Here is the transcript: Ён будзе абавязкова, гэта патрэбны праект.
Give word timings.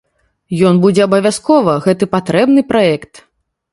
Ён 0.69 0.79
будзе 0.85 1.01
абавязкова, 1.07 1.73
гэта 1.85 2.11
патрэбны 2.15 2.61
праект. 2.71 3.13